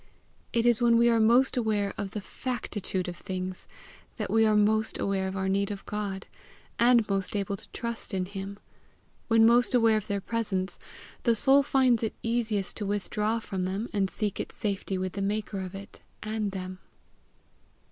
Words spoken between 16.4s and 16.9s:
them.